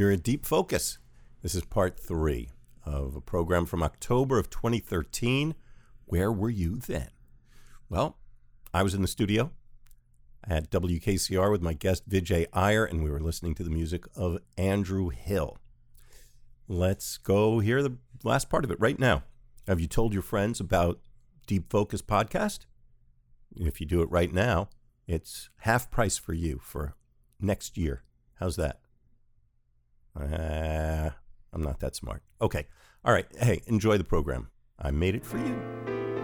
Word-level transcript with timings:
You're 0.00 0.12
at 0.12 0.22
Deep 0.22 0.46
Focus. 0.46 0.96
This 1.42 1.54
is 1.54 1.62
part 1.66 2.00
three 2.00 2.48
of 2.86 3.16
a 3.16 3.20
program 3.20 3.66
from 3.66 3.82
October 3.82 4.38
of 4.38 4.48
2013. 4.48 5.54
Where 6.06 6.32
were 6.32 6.48
you 6.48 6.76
then? 6.76 7.10
Well, 7.90 8.16
I 8.72 8.82
was 8.82 8.94
in 8.94 9.02
the 9.02 9.06
studio 9.08 9.50
at 10.42 10.70
WKCR 10.70 11.52
with 11.52 11.60
my 11.60 11.74
guest 11.74 12.08
Vijay 12.08 12.46
Iyer, 12.50 12.86
and 12.86 13.04
we 13.04 13.10
were 13.10 13.20
listening 13.20 13.54
to 13.56 13.62
the 13.62 13.68
music 13.68 14.06
of 14.16 14.38
Andrew 14.56 15.10
Hill. 15.10 15.58
Let's 16.66 17.18
go 17.18 17.58
hear 17.58 17.82
the 17.82 17.98
last 18.24 18.48
part 18.48 18.64
of 18.64 18.70
it 18.70 18.80
right 18.80 18.98
now. 18.98 19.24
Have 19.68 19.80
you 19.80 19.86
told 19.86 20.14
your 20.14 20.22
friends 20.22 20.60
about 20.60 20.98
Deep 21.46 21.68
Focus 21.68 22.00
podcast? 22.00 22.60
If 23.54 23.82
you 23.82 23.86
do 23.86 24.00
it 24.00 24.10
right 24.10 24.32
now, 24.32 24.70
it's 25.06 25.50
half 25.58 25.90
price 25.90 26.16
for 26.16 26.32
you 26.32 26.58
for 26.58 26.94
next 27.38 27.76
year. 27.76 28.02
How's 28.36 28.56
that? 28.56 28.80
Uh, 30.18 31.10
I'm 31.52 31.62
not 31.62 31.80
that 31.80 31.96
smart. 31.96 32.22
Okay. 32.40 32.66
All 33.04 33.12
right. 33.12 33.26
Hey, 33.38 33.62
enjoy 33.66 33.98
the 33.98 34.04
program. 34.04 34.50
I 34.78 34.90
made 34.90 35.14
it 35.14 35.24
for 35.24 35.38
you. 35.38 36.19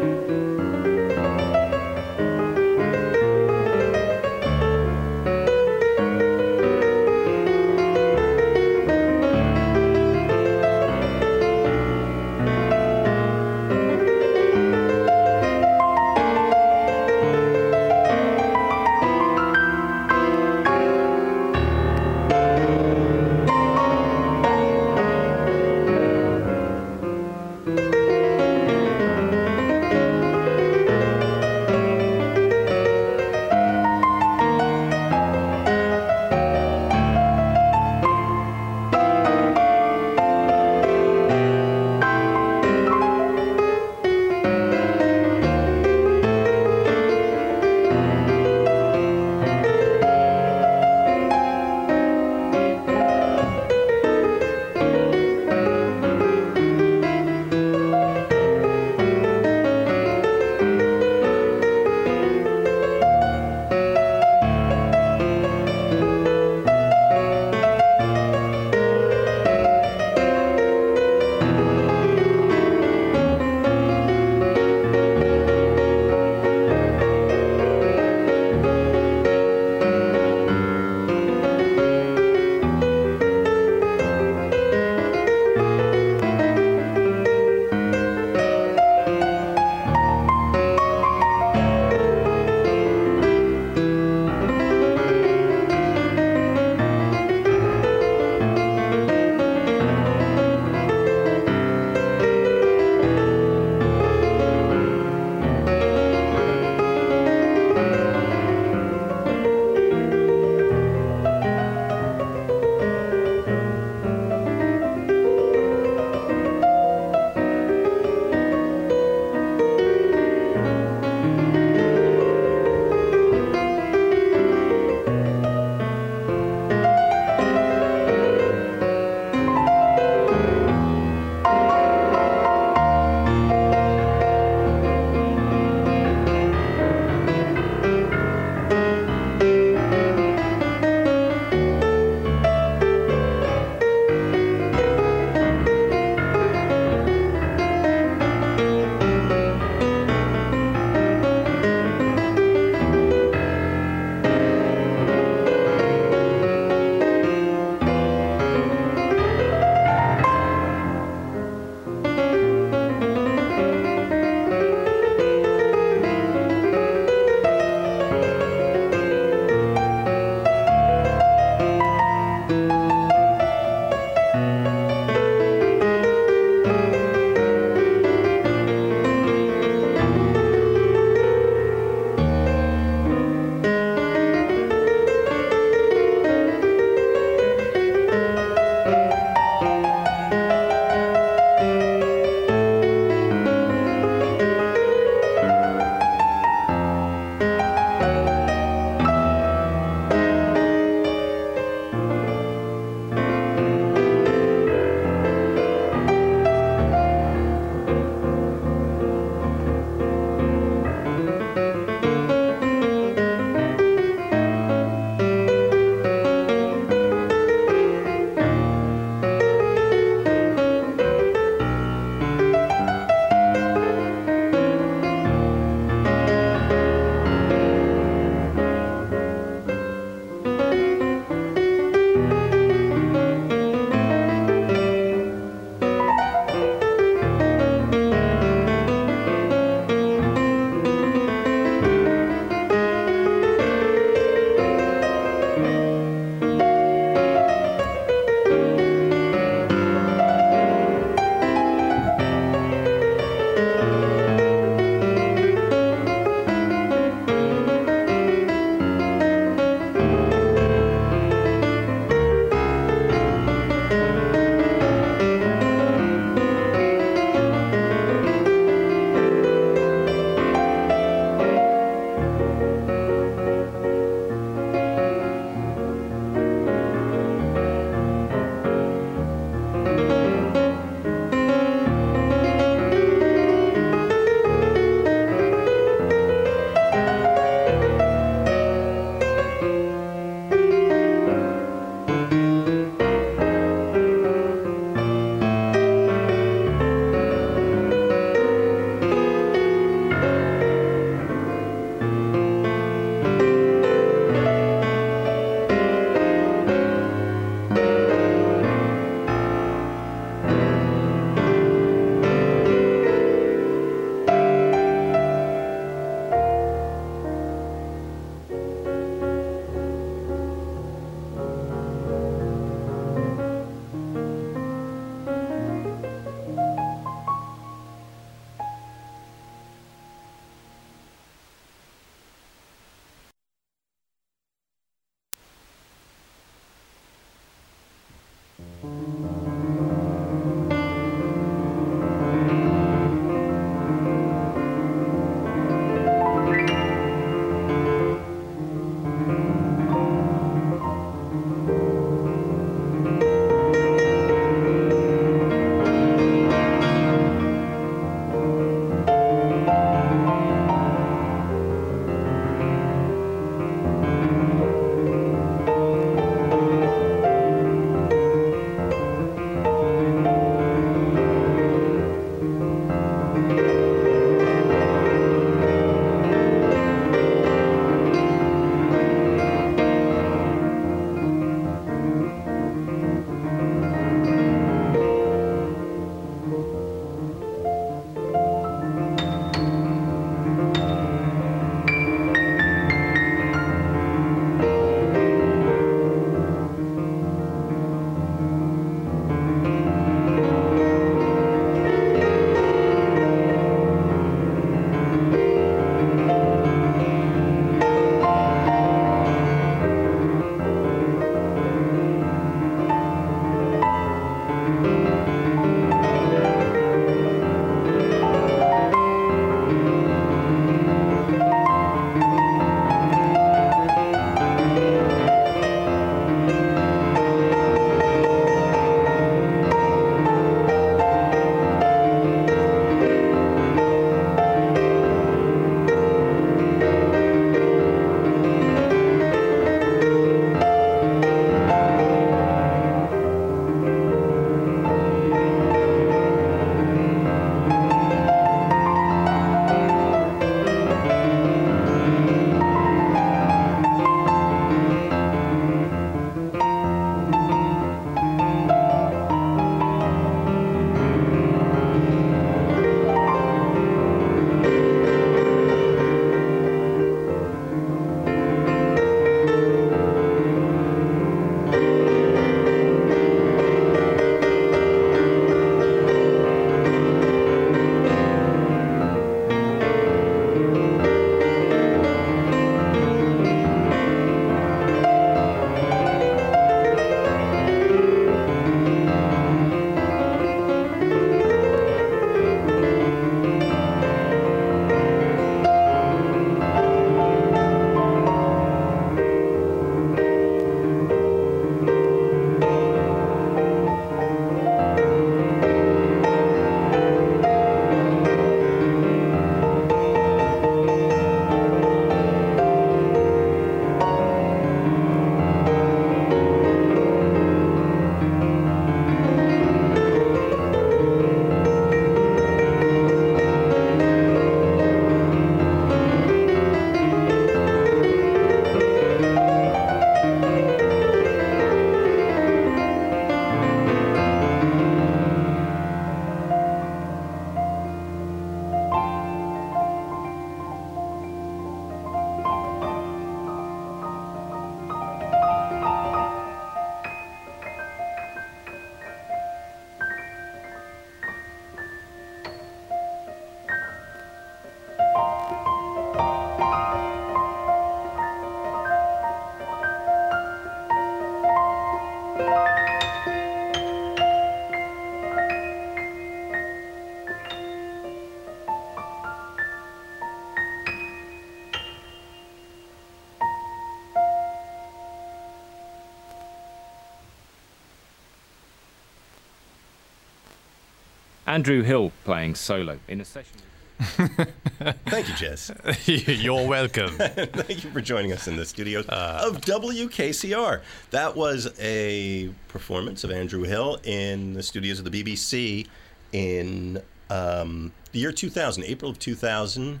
Andrew 581.52 581.82
Hill 581.82 582.12
playing 582.24 582.54
solo 582.54 582.98
in 583.08 583.20
a 583.20 583.26
session. 583.26 583.58
Thank 584.00 585.28
you, 585.28 585.34
Jess. 585.34 585.70
You're 586.06 586.66
welcome. 586.66 587.10
Thank 587.18 587.84
you 587.84 587.90
for 587.90 588.00
joining 588.00 588.32
us 588.32 588.48
in 588.48 588.56
the 588.56 588.64
studios 588.64 589.04
of 589.08 589.60
WKCR. 589.60 590.80
That 591.10 591.36
was 591.36 591.68
a 591.78 592.48
performance 592.68 593.22
of 593.22 593.30
Andrew 593.30 593.64
Hill 593.64 594.00
in 594.02 594.54
the 594.54 594.62
studios 594.62 594.98
of 594.98 595.04
the 595.04 595.22
BBC 595.22 595.88
in 596.32 597.02
um, 597.28 597.92
the 598.12 598.20
year 598.20 598.32
2000, 598.32 598.84
April 598.84 599.10
of 599.10 599.18
2000, 599.18 600.00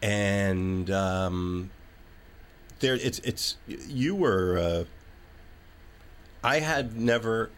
and 0.00 0.90
um, 0.92 1.70
there 2.78 2.94
it's 2.94 3.18
it's 3.18 3.56
you 3.66 4.14
were. 4.14 4.58
Uh, 4.58 4.84
I 6.44 6.60
had 6.60 6.96
never 6.96 7.50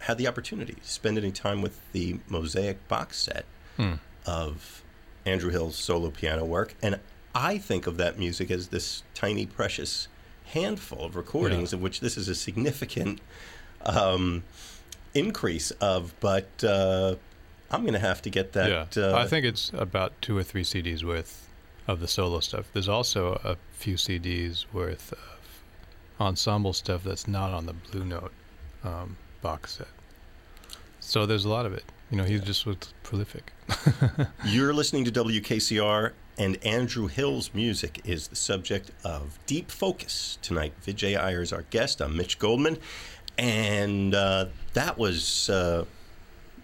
had 0.00 0.18
the 0.18 0.26
opportunity 0.28 0.74
to 0.74 0.88
spend 0.88 1.18
any 1.18 1.32
time 1.32 1.60
with 1.62 1.80
the 1.92 2.18
Mosaic 2.28 2.86
box 2.88 3.18
set 3.18 3.44
of 4.26 4.82
Andrew 5.24 5.50
Hill's 5.50 5.76
solo 5.76 6.10
piano 6.10 6.44
work, 6.44 6.74
and 6.82 6.98
I 7.34 7.58
think 7.58 7.86
of 7.86 7.96
that 7.98 8.18
music 8.18 8.50
as 8.50 8.68
this 8.68 9.02
tiny, 9.14 9.46
precious 9.46 10.08
handful 10.46 11.04
of 11.04 11.14
recordings, 11.16 11.72
Yeah. 11.72 11.76
of 11.76 11.82
which 11.82 12.00
this 12.00 12.16
is 12.16 12.28
a 12.28 12.34
significant 12.34 13.20
um, 13.84 14.42
increase 15.14 15.70
of. 15.72 16.14
But 16.20 16.48
uh, 16.64 17.16
I'm 17.70 17.82
going 17.82 17.92
to 17.92 17.98
have 18.00 18.22
to 18.22 18.30
get 18.30 18.52
that. 18.52 18.96
yeah, 18.96 19.02
uh, 19.02 19.16
I 19.16 19.26
think 19.26 19.44
it's 19.44 19.70
about 19.74 20.12
two 20.22 20.36
or 20.36 20.42
three 20.42 20.62
CDs 20.64 21.04
worth 21.04 21.48
of 21.86 22.00
the 22.00 22.08
solo 22.08 22.40
stuff. 22.40 22.66
There's 22.72 22.88
also 22.88 23.40
a 23.44 23.56
few 23.72 23.94
CDs 23.94 24.64
worth 24.72 25.12
of 25.12 25.18
ensemble 26.20 26.72
stuff 26.72 27.04
that's 27.04 27.28
not 27.28 27.52
on 27.52 27.66
the 27.66 27.72
Blue 27.74 28.04
Note 28.04 28.32
um, 28.82 29.16
box 29.42 29.78
set. 29.78 29.88
So 31.00 31.26
there's 31.26 31.44
a 31.44 31.48
lot 31.48 31.66
of 31.66 31.72
it. 31.72 31.84
You 32.10 32.16
know, 32.16 32.24
he 32.24 32.38
just 32.38 32.66
was 32.66 32.76
prolific. 33.02 33.52
You're 34.44 34.72
listening 34.72 35.04
to 35.04 35.12
WKCR, 35.12 36.12
and 36.38 36.64
Andrew 36.64 37.06
Hill's 37.06 37.52
music 37.52 38.00
is 38.04 38.28
the 38.28 38.36
subject 38.36 38.90
of 39.04 39.38
Deep 39.46 39.70
Focus 39.70 40.38
tonight. 40.40 40.72
Vijay 40.86 41.18
Iyer 41.18 41.42
is 41.42 41.52
our 41.52 41.62
guest. 41.70 42.00
I'm 42.00 42.16
Mitch 42.16 42.38
Goldman, 42.38 42.78
and 43.36 44.14
uh, 44.14 44.46
that 44.72 44.96
was 44.96 45.50
uh, 45.50 45.84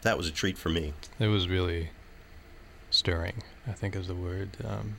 that 0.02 0.16
was 0.16 0.28
a 0.28 0.32
treat 0.32 0.56
for 0.56 0.70
me. 0.70 0.94
It 1.18 1.28
was 1.28 1.48
really 1.48 1.90
stirring. 2.90 3.42
I 3.66 3.72
think 3.72 3.96
is 3.96 4.08
the 4.08 4.14
word. 4.14 4.50
Um, 4.64 4.96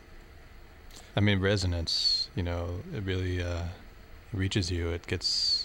I 1.15 1.21
mean, 1.21 1.39
resonance. 1.39 2.29
You 2.35 2.43
know, 2.43 2.81
it 2.93 3.03
really 3.03 3.41
uh, 3.41 3.63
reaches 4.33 4.69
you. 4.69 4.89
It 4.89 5.07
gets 5.07 5.64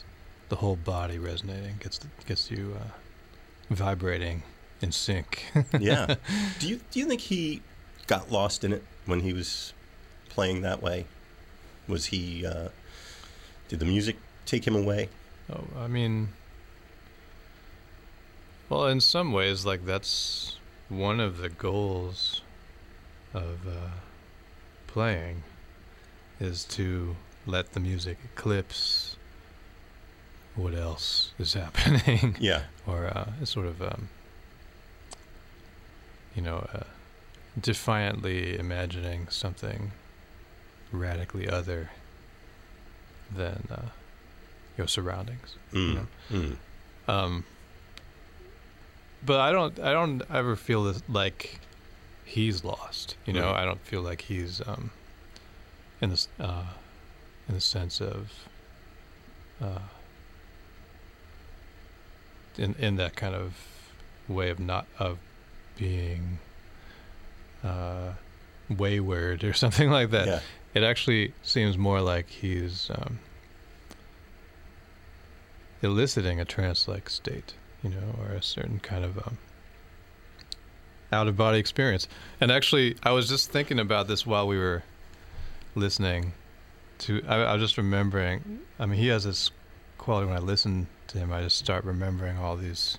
the 0.50 0.56
whole 0.56 0.76
body 0.76 1.18
resonating. 1.18 1.76
Gets 1.80 2.00
gets 2.26 2.50
you 2.50 2.76
uh, 2.78 3.74
vibrating 3.74 4.42
in 4.82 4.92
sync. 4.92 5.46
yeah. 5.80 6.16
Do 6.58 6.68
you 6.68 6.80
do 6.90 7.00
you 7.00 7.06
think 7.06 7.22
he 7.22 7.62
got 8.06 8.30
lost 8.30 8.62
in 8.64 8.72
it 8.74 8.84
when 9.06 9.20
he 9.20 9.32
was 9.32 9.72
playing 10.28 10.60
that 10.60 10.82
way? 10.82 11.06
Was 11.88 12.06
he? 12.06 12.44
Uh, 12.44 12.68
did 13.68 13.78
the 13.78 13.86
music 13.86 14.16
take 14.44 14.66
him 14.66 14.76
away? 14.76 15.08
Oh, 15.50 15.64
I 15.78 15.86
mean, 15.86 16.28
well, 18.68 18.86
in 18.86 19.00
some 19.00 19.32
ways, 19.32 19.64
like 19.64 19.86
that's 19.86 20.56
one 20.88 21.20
of 21.20 21.38
the 21.38 21.48
goals 21.48 22.42
of 23.32 23.66
uh, 23.66 23.90
playing 24.88 25.44
is 26.40 26.64
to 26.64 27.14
let 27.46 27.72
the 27.72 27.80
music 27.80 28.18
eclipse 28.24 29.09
what 30.56 30.74
else 30.74 31.32
is 31.38 31.54
happening. 31.62 32.36
Yeah. 32.40 32.62
or 32.86 33.06
uh, 33.06 33.44
sort 33.44 33.66
of, 33.66 33.80
um, 33.82 34.08
you 36.34 36.42
know, 36.42 36.66
uh, 36.72 36.82
defiantly 37.60 38.58
imagining 38.58 39.28
something 39.28 39.92
radically 40.92 41.48
other 41.48 41.90
than 43.34 43.66
uh, 43.70 43.82
your 44.76 44.86
surroundings. 44.86 45.56
Mm. 45.72 45.88
You 45.88 45.94
know? 45.94 46.06
Mm. 46.30 46.56
Um, 47.12 47.44
but 49.24 49.40
I 49.40 49.52
don't, 49.52 49.78
I 49.78 49.92
don't 49.92 50.22
ever 50.30 50.56
feel 50.56 50.84
this, 50.84 51.02
like 51.08 51.60
he's 52.24 52.64
lost. 52.64 53.16
You 53.26 53.32
know, 53.34 53.46
Right. 53.46 53.62
I 53.62 53.64
don't 53.64 53.84
feel 53.84 54.02
like 54.02 54.22
he's 54.22 54.60
um, 54.66 54.90
in 56.00 56.10
this, 56.10 56.28
uh, 56.38 56.64
in 57.48 57.54
the 57.54 57.60
sense 57.60 58.00
of, 58.00 58.30
uh, 59.60 59.78
in 62.58 62.74
in 62.78 62.96
that 62.96 63.16
kind 63.16 63.34
of 63.34 63.54
way 64.28 64.50
of 64.50 64.60
not 64.60 64.86
of 64.98 65.18
being 65.76 66.38
uh, 67.64 68.12
wayward 68.68 69.44
or 69.44 69.52
something 69.64 69.90
like 69.90 70.10
that. 70.10 70.26
Yeah. 70.26 70.40
It 70.72 70.82
actually 70.84 71.34
seems 71.42 71.76
more 71.76 72.00
like 72.00 72.28
he's 72.28 72.90
um, 72.90 73.18
eliciting 75.82 76.38
a 76.40 76.44
trance-like 76.44 77.10
state, 77.10 77.54
you 77.82 77.90
know, 77.90 78.14
or 78.20 78.34
a 78.34 78.42
certain 78.42 78.78
kind 78.78 79.04
of 79.04 79.18
um, 79.18 79.38
out-of-body 81.12 81.58
experience. 81.58 82.06
And 82.40 82.52
actually, 82.52 82.96
I 83.02 83.10
was 83.10 83.28
just 83.28 83.50
thinking 83.50 83.80
about 83.80 84.06
this 84.06 84.24
while 84.24 84.46
we 84.46 84.58
were 84.58 84.84
listening 85.74 86.34
to. 86.98 87.20
I, 87.26 87.36
I 87.36 87.52
was 87.54 87.62
just 87.62 87.76
remembering. 87.76 88.60
I 88.78 88.86
mean, 88.86 89.00
he 89.00 89.08
has 89.08 89.24
this 89.24 89.50
quality 89.98 90.28
when 90.28 90.36
I 90.36 90.40
listen 90.40 90.86
to 91.10 91.18
him. 91.18 91.32
I 91.32 91.42
just 91.42 91.58
start 91.58 91.84
remembering 91.84 92.38
all 92.38 92.56
these 92.56 92.98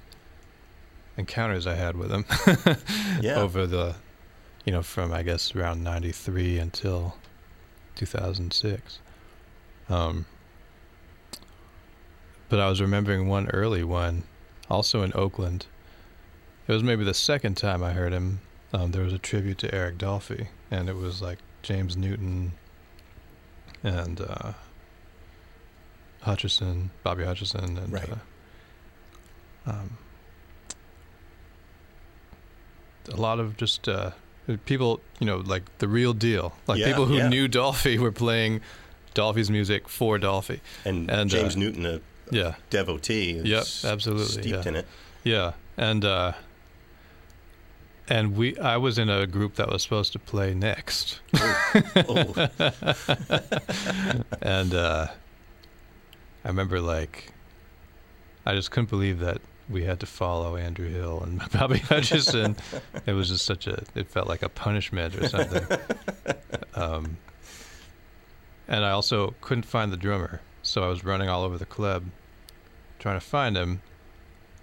encounters 1.18 1.68
I 1.68 1.76
had 1.76 1.96
with 1.98 2.12
him 2.12 2.26
Yeah. 3.22 3.40
over 3.40 3.68
the, 3.68 3.96
you 4.66 4.72
know, 4.72 4.82
from 4.82 5.12
I 5.14 5.24
guess 5.24 5.56
around 5.56 5.84
'93 5.84 6.58
until 6.60 7.16
2006. 7.96 9.00
Um, 9.90 10.26
but 12.50 12.60
I 12.60 12.70
was 12.70 12.82
remembering 12.82 13.28
one 13.28 13.50
early 13.50 13.84
one, 13.84 14.24
also 14.70 15.04
in 15.04 15.12
Oakland. 15.16 15.66
It 16.68 16.74
was 16.74 16.84
maybe 16.84 17.04
the 17.04 17.14
second 17.14 17.56
time 17.58 17.84
I 17.84 17.92
heard 17.94 18.14
him. 18.14 18.42
Um, 18.74 18.92
there 18.92 19.04
was 19.04 19.14
a 19.14 19.18
tribute 19.18 19.58
to 19.60 19.74
Eric 19.76 19.98
Dolphy, 19.98 20.48
and 20.70 20.88
it 20.90 20.96
was 20.96 21.22
like 21.22 21.40
James 21.62 21.98
Newton 21.98 22.54
and 23.84 24.22
uh, 24.22 24.54
Hutcherson, 26.24 26.90
Bobby 27.04 27.24
Hutcherson, 27.24 27.78
and 27.78 27.92
Right. 27.92 28.10
uh, 29.68 29.70
um, 29.72 29.98
a 33.12 33.16
lot 33.16 33.40
of 33.40 33.58
just 33.58 33.88
uh, 33.90 34.12
people, 34.66 35.02
you 35.20 35.26
know, 35.26 35.38
like 35.38 35.64
the 35.80 35.88
real 35.88 36.14
deal. 36.14 36.54
Like 36.68 36.80
Yeah, 36.80 36.88
people 36.88 37.06
who 37.06 37.18
yeah. 37.18 37.28
knew 37.30 37.48
Dolphy 37.48 37.98
were 37.98 38.12
playing 38.12 38.62
Dolphy's 39.14 39.50
music 39.50 39.88
for 39.90 40.18
Dolphy. 40.20 40.60
And, 40.86 41.10
And, 41.10 41.30
James 41.30 41.56
uh, 41.56 41.60
Newton, 41.60 41.86
a 41.86 42.02
Yeah, 42.32 42.56
devotee, 42.70 43.42
Yep, 43.44 43.66
absolutely, 43.86 44.26
steeped 44.26 44.48
yeah. 44.66 44.68
in 44.70 44.76
it. 44.76 44.88
yeah, 45.24 45.54
and 45.78 46.06
uh, 46.06 46.34
and 48.08 48.36
we, 48.36 48.58
I 48.58 48.78
was 48.78 48.98
in 48.98 49.10
a 49.10 49.26
group 49.26 49.56
that 49.56 49.70
was 49.70 49.84
supposed 49.84 50.12
to 50.14 50.20
play 50.20 50.54
next, 50.54 51.20
Oh, 51.34 52.34
and 54.42 54.74
uh, 54.74 55.08
I 56.44 56.48
remember 56.48 56.80
like, 56.80 57.32
I 58.46 58.56
just 58.56 58.72
couldn't 58.72 58.90
believe 58.90 59.20
that 59.20 59.42
we 59.70 59.84
had 59.84 60.00
to 60.02 60.06
follow 60.06 60.58
Andrew 60.58 60.90
Hill 60.90 61.22
and 61.22 61.40
Bobby 61.52 61.80
Hutcherson. 61.80 62.58
it 63.06 63.14
was 63.14 63.30
just 63.30 63.46
such 63.46 63.68
a, 63.68 63.84
it 63.96 64.08
felt 64.08 64.28
like 64.28 64.42
a 64.42 64.50
punishment 64.50 65.16
or 65.16 65.28
something. 65.28 65.66
um, 66.76 67.18
and 68.68 68.86
I 68.86 68.92
also 68.92 69.36
couldn't 69.42 69.64
find 69.64 69.92
the 69.92 69.98
drummer, 69.98 70.42
so 70.62 70.84
I 70.84 70.88
was 70.88 71.04
running 71.04 71.30
all 71.30 71.44
over 71.44 71.58
the 71.58 71.66
club 71.66 72.06
trying 73.00 73.20
to 73.20 73.26
find 73.26 73.58
him. 73.58 73.82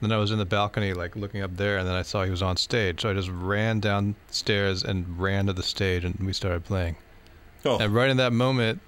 Then 0.01 0.13
I 0.13 0.17
was 0.19 0.31
in 0.31 0.39
the 0.39 0.47
balcony, 0.47 0.93
like 0.93 1.17
looking 1.17 1.43
up 1.43 1.57
there, 1.57 1.77
and 1.79 1.89
then 1.89 1.97
I 1.97 2.03
saw 2.03 2.23
he 2.23 2.31
was 2.31 2.43
on 2.43 2.57
stage. 2.57 3.03
So 3.03 3.11
I 3.11 3.15
just 3.15 3.31
ran 3.31 3.81
downstairs 3.81 4.85
and 4.85 5.19
ran 5.19 5.47
to 5.47 5.53
the 5.53 5.63
stage, 5.65 6.05
and 6.05 6.15
we 6.21 6.33
started 6.33 6.65
playing. 6.65 6.97
oh. 7.65 7.79
And 7.79 7.93
right 7.93 8.09
in 8.09 8.17
that 8.19 8.33
moment, 8.33 8.81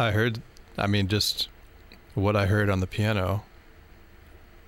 I 0.00 0.12
heard, 0.12 0.40
I 0.78 0.86
mean, 0.86 1.08
just 1.08 1.48
what 2.14 2.34
I 2.34 2.46
heard 2.46 2.70
on 2.70 2.80
the 2.80 2.86
piano, 2.86 3.44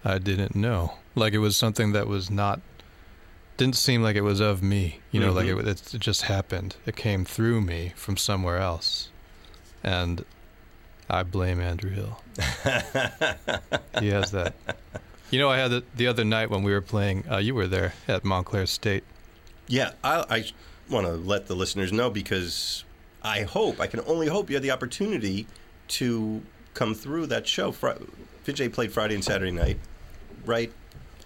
I 0.04 0.18
didn't 0.18 0.54
know. 0.54 0.98
Like 1.14 1.32
it 1.32 1.38
was 1.38 1.56
something 1.56 1.92
that 1.92 2.06
was 2.06 2.30
not, 2.30 2.60
didn't 3.56 3.76
seem 3.76 4.02
like 4.02 4.14
it 4.14 4.20
was 4.20 4.40
of 4.40 4.62
me. 4.62 5.00
You 5.10 5.20
know, 5.20 5.32
like 5.32 5.46
it, 5.46 5.94
it, 5.94 6.00
just 6.00 6.22
happened. 6.22 6.76
It 6.84 6.96
came 6.96 7.24
through 7.24 7.62
me 7.62 7.94
from 7.96 8.18
somewhere 8.18 8.58
else. 8.58 9.08
And 9.82 10.26
I 11.08 11.22
blame 11.22 11.60
Andrew 11.60 11.90
Hill. 11.90 12.20
he 14.00 14.08
has 14.08 14.32
that. 14.32 14.54
You 15.30 15.38
know, 15.38 15.48
I 15.48 15.56
had 15.56 15.72
it 15.72 15.96
the 15.96 16.08
other 16.08 16.24
night 16.24 16.50
when 16.50 16.62
we 16.62 16.72
were 16.72 16.82
playing, 16.82 17.24
uh, 17.30 17.38
you 17.38 17.54
were 17.54 17.66
there 17.66 17.94
at 18.06 18.22
Montclair 18.22 18.66
State. 18.66 19.04
Yeah, 19.66 19.92
I, 20.04 20.24
I 20.28 20.44
want 20.90 21.06
to 21.06 21.14
let 21.14 21.46
the 21.46 21.56
listeners 21.56 21.90
know 21.90 22.10
because 22.10 22.84
I 23.22 23.42
hope, 23.42 23.80
I 23.80 23.86
can 23.86 24.00
only 24.06 24.26
hope 24.28 24.50
you 24.50 24.56
had 24.56 24.62
the 24.62 24.70
opportunity 24.70 25.46
to 25.88 26.42
come 26.74 26.94
through 26.94 27.26
that 27.26 27.46
show. 27.46 27.70
Fri- 27.72 27.94
Vijay 28.44 28.72
played 28.72 28.92
Friday 28.92 29.14
and 29.14 29.24
Saturday 29.24 29.52
night 29.52 29.78
right 30.44 30.72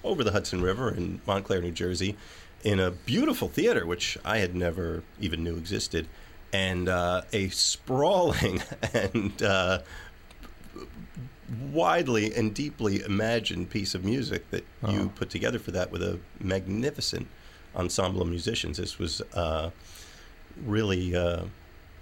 over 0.04 0.22
the 0.22 0.32
Hudson 0.32 0.60
River 0.60 0.90
in 0.94 1.20
Montclair, 1.26 1.60
New 1.62 1.70
Jersey, 1.72 2.16
in 2.62 2.78
a 2.80 2.90
beautiful 2.90 3.48
theater, 3.48 3.86
which 3.86 4.18
I 4.24 4.38
had 4.38 4.54
never 4.54 5.02
even 5.20 5.42
knew 5.42 5.56
existed, 5.56 6.06
and 6.52 6.88
uh, 6.88 7.22
a 7.32 7.48
sprawling 7.48 8.62
and 8.92 9.42
uh, 9.42 9.80
widely 11.72 12.34
and 12.34 12.54
deeply 12.54 13.02
imagined 13.02 13.70
piece 13.70 13.94
of 13.94 14.04
music 14.04 14.50
that 14.50 14.64
you 14.88 15.00
Oh. 15.02 15.12
put 15.14 15.30
together 15.30 15.58
for 15.58 15.70
that 15.70 15.90
with 15.90 16.02
a 16.02 16.18
magnificent 16.40 17.28
ensemble 17.74 18.22
of 18.22 18.28
musicians. 18.28 18.78
This 18.78 18.98
was 18.98 19.22
uh, 19.34 19.70
really 20.64 21.14
uh, 21.14 21.44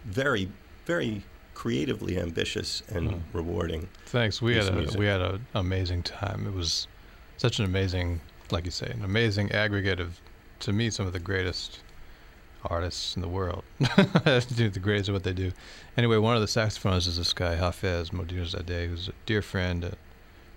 very, 0.04 0.48
very 0.86 1.22
creatively 1.54 2.18
ambitious 2.18 2.82
and 2.88 3.10
Oh. 3.10 3.20
rewarding. 3.32 3.88
Thanks. 4.06 4.42
We 4.42 4.56
had 4.56 4.66
a 4.68 4.72
music. 4.72 4.98
we 4.98 5.06
had 5.06 5.20
an 5.22 5.46
amazing 5.54 6.02
time. 6.02 6.46
It 6.46 6.52
was 6.52 6.88
such 7.36 7.58
an 7.58 7.64
amazing, 7.64 8.20
like 8.50 8.64
you 8.64 8.70
say, 8.70 8.90
an 8.90 9.04
amazing 9.04 9.52
aggregate 9.52 10.00
of, 10.00 10.20
to 10.60 10.72
me, 10.72 10.90
some 10.90 11.06
of 11.06 11.12
the 11.12 11.20
greatest 11.20 11.80
artists 12.64 13.14
in 13.14 13.22
the 13.22 13.28
world. 13.28 13.62
do 13.78 14.68
the 14.70 14.80
greatest 14.80 15.08
at 15.08 15.12
what 15.12 15.22
they 15.22 15.32
do. 15.32 15.52
Anyway, 15.96 16.16
one 16.16 16.34
of 16.34 16.40
the 16.40 16.48
saxophonists 16.48 17.06
is 17.06 17.18
this 17.18 17.32
guy 17.32 17.56
Hafez 17.56 18.10
Modirzadeh, 18.10 18.88
who's 18.88 19.08
a 19.08 19.12
dear 19.26 19.42
friend, 19.42 19.84
a 19.84 19.96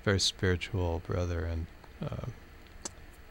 very 0.04 0.20
spiritual 0.20 1.02
brother, 1.06 1.46
and 1.46 1.68
uh, 2.02 2.28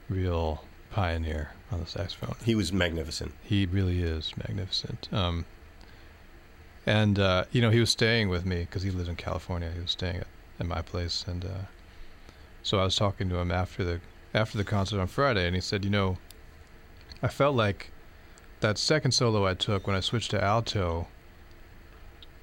real 0.09 0.63
pioneer 0.91 1.51
on 1.73 1.81
the 1.81 1.87
saxophone. 1.87 2.37
He 2.45 2.55
was 2.55 2.73
magnificent. 2.73 3.33
He 3.43 3.67
really 3.67 4.03
is 4.03 4.33
magnificent. 4.37 5.09
Um, 5.13 5.47
and 6.87 7.19
uh, 7.19 7.45
you 7.51 7.61
know, 7.61 7.71
he 7.71 7.81
was 7.81 7.91
staying 7.91 8.29
with 8.29 8.47
me 8.47 8.61
because 8.61 8.83
he 8.83 8.91
lives 8.91 9.09
in 9.09 9.17
California. 9.17 9.71
He 9.75 9.81
was 9.81 9.91
staying 9.91 10.17
at, 10.19 10.27
at 10.61 10.67
my 10.67 10.83
place, 10.83 11.25
and 11.27 11.45
uh, 11.45 11.67
So 12.63 12.79
I 12.79 12.85
was 12.85 12.97
talking 12.97 13.29
to 13.29 13.37
him 13.37 13.51
after 13.51 13.85
the 13.85 14.01
after 14.33 14.57
the 14.57 14.65
concert 14.65 15.01
on 15.01 15.07
Friday, 15.09 15.47
and 15.47 15.55
he 15.55 15.61
said, 15.61 15.85
you 15.85 15.91
know, 15.91 16.19
I 17.23 17.29
felt 17.29 17.57
like 17.57 17.91
that 18.61 18.79
second 18.79 19.13
solo 19.13 19.47
I 19.47 19.55
took 19.55 19.87
when 19.87 19.97
I 19.97 20.01
switched 20.01 20.31
to 20.33 20.43
alto. 20.43 21.09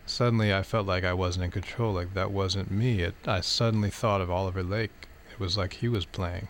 Suddenly, 0.05 0.53
I 0.53 0.63
felt 0.63 0.85
like 0.85 1.05
I 1.05 1.13
wasn't 1.13 1.45
in 1.45 1.51
control. 1.51 1.93
Like 1.93 2.13
that 2.13 2.31
wasn't 2.31 2.69
me. 2.71 3.01
It, 3.01 3.15
I 3.25 3.41
suddenly 3.41 3.89
thought 3.89 4.21
of 4.21 4.29
Oliver 4.29 4.63
Lake. 4.63 5.07
It 5.31 5.39
was 5.39 5.57
like 5.57 5.73
he 5.73 5.87
was 5.87 6.05
playing. 6.05 6.49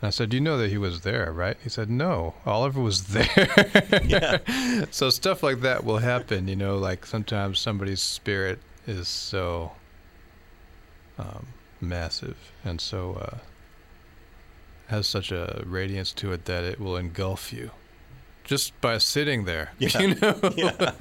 And 0.00 0.06
I 0.06 0.10
said, 0.10 0.30
"Do 0.30 0.36
you 0.36 0.40
know 0.40 0.56
that 0.58 0.70
he 0.70 0.78
was 0.78 1.02
there, 1.02 1.30
right?" 1.32 1.56
He 1.62 1.68
said, 1.68 1.90
"No, 1.90 2.34
Oliver 2.46 2.80
was 2.80 3.04
there." 3.08 4.00
Yeah. 4.04 4.38
so 4.90 5.10
stuff 5.10 5.42
like 5.42 5.60
that 5.60 5.84
will 5.84 5.98
happen, 5.98 6.48
you 6.48 6.56
know. 6.56 6.78
Like 6.78 7.04
sometimes 7.06 7.58
somebody's 7.58 8.00
spirit 8.00 8.58
is 8.86 9.08
so 9.08 9.72
um, 11.18 11.48
massive 11.80 12.36
and 12.64 12.80
so 12.80 13.12
uh, 13.14 13.38
has 14.88 15.06
such 15.06 15.30
a 15.32 15.62
radiance 15.66 16.12
to 16.14 16.32
it 16.32 16.46
that 16.46 16.64
it 16.64 16.80
will 16.80 16.96
engulf 16.96 17.52
you 17.52 17.70
just 18.42 18.78
by 18.80 18.96
sitting 18.98 19.44
there. 19.44 19.70
Yeah. 19.78 20.00
You 20.00 20.14
know. 20.16 20.40
Yeah. 20.56 20.94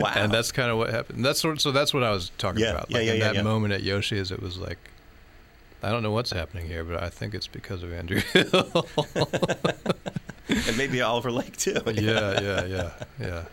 Wow. 0.00 0.12
And 0.16 0.32
that's 0.32 0.50
kind 0.52 0.70
of 0.70 0.76
what 0.76 0.90
happened. 0.90 1.24
That's 1.24 1.42
what, 1.44 1.60
so 1.60 1.70
that's 1.72 1.94
what 1.94 2.02
I 2.02 2.10
was 2.10 2.30
talking 2.36 2.60
Yeah, 2.62 2.72
about. 2.72 2.90
yeah, 2.90 2.98
Like 2.98 3.06
yeah, 3.06 3.12
in 3.12 3.18
yeah, 3.20 3.24
that 3.26 3.34
yeah. 3.36 3.42
moment 3.42 3.72
at 3.72 3.82
Yoshi's, 3.84 4.30
it 4.32 4.42
was 4.42 4.58
like, 4.58 4.78
I 5.82 5.90
don't 5.90 6.02
know 6.02 6.10
what's 6.10 6.32
happening 6.32 6.66
here, 6.66 6.84
but 6.84 7.02
I 7.02 7.08
think 7.08 7.34
it's 7.34 7.46
because 7.46 7.82
of 7.82 7.92
Andrew 7.92 8.20
Hill. 8.32 8.86
and 10.48 10.76
maybe 10.76 11.00
Oliver 11.00 11.30
Lake 11.30 11.56
too. 11.56 11.80
yeah, 11.86 12.40
yeah, 12.40 12.64
yeah, 12.64 12.90
yeah. 13.20 13.44